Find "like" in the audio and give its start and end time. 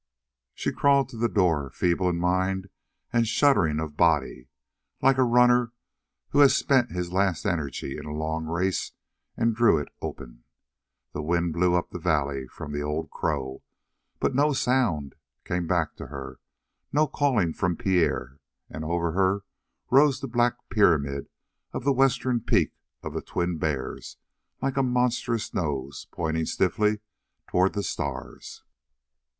4.99-5.19, 24.63-24.77